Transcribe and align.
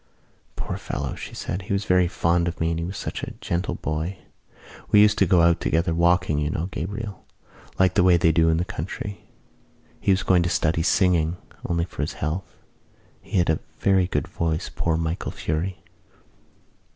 "Poor 0.55 0.77
fellow," 0.77 1.13
she 1.13 1.35
said. 1.35 1.61
"He 1.61 1.73
was 1.73 1.85
very 1.85 2.07
fond 2.07 2.47
of 2.47 2.59
me 2.59 2.71
and 2.71 2.79
he 2.79 2.85
was 2.85 2.97
such 2.97 3.21
a 3.21 3.35
gentle 3.39 3.75
boy. 3.75 4.17
We 4.89 4.99
used 4.99 5.19
to 5.19 5.27
go 5.27 5.43
out 5.43 5.59
together, 5.59 5.93
walking, 5.93 6.39
you 6.39 6.49
know, 6.49 6.69
Gabriel, 6.71 7.23
like 7.77 7.93
the 7.93 8.01
way 8.01 8.17
they 8.17 8.31
do 8.31 8.49
in 8.49 8.57
the 8.57 8.65
country. 8.65 9.23
He 9.99 10.09
was 10.09 10.23
going 10.23 10.41
to 10.41 10.49
study 10.49 10.81
singing 10.81 11.37
only 11.67 11.85
for 11.85 12.01
his 12.01 12.13
health. 12.13 12.55
He 13.21 13.37
had 13.37 13.51
a 13.51 13.59
very 13.79 14.07
good 14.07 14.27
voice, 14.27 14.71
poor 14.75 14.97
Michael 14.97 15.31
Furey." 15.31 15.83